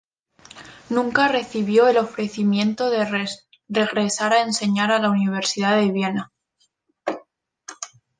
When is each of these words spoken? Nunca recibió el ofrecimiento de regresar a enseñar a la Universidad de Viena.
Nunca 0.89 1.27
recibió 1.27 1.87
el 1.87 1.97
ofrecimiento 1.99 2.89
de 2.89 3.05
regresar 3.85 4.33
a 4.33 4.41
enseñar 4.41 4.91
a 4.91 4.97
la 4.97 5.11
Universidad 5.11 5.77
de 5.79 5.91
Viena. 5.91 6.31